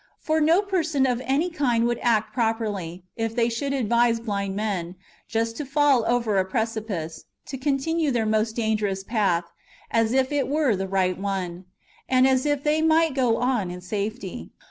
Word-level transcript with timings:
For 0.17 0.41
no 0.41 0.63
persons 0.63 1.05
of 1.07 1.21
any 1.25 1.51
kind 1.51 1.83
would 1.85 1.99
act 2.01 2.33
properly, 2.33 3.05
if 3.15 3.35
they 3.35 3.49
should 3.49 3.71
advise 3.71 4.19
blind 4.19 4.55
men, 4.55 4.95
just 5.27 5.59
about 5.59 5.65
to 5.67 5.71
fall 5.71 6.05
over 6.07 6.37
a 6.39 6.43
precipice, 6.45 7.25
to 7.45 7.55
continue 7.59 8.09
their 8.09 8.25
most 8.25 8.55
dangerous 8.55 9.03
path, 9.03 9.43
as 9.91 10.11
if 10.11 10.31
it 10.31 10.47
were 10.47 10.75
the 10.75 10.87
right 10.87 11.19
one, 11.19 11.65
and 12.09 12.27
as 12.27 12.47
if 12.47 12.63
they 12.63 12.81
might 12.81 13.13
go 13.13 13.37
on 13.37 13.69
in 13.69 13.79
safety. 13.79 14.49